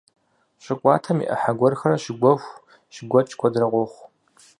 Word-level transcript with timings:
Щӏы 0.63 0.75
кӏуатэм 0.81 1.17
и 1.23 1.25
ӏыхьэ 1.29 1.51
гуэрхэр 1.57 1.93
щыгуэху, 2.03 2.59
щыгуэкӏ 2.93 3.33
куэдрэ 3.39 3.65
къохъу. 3.71 4.05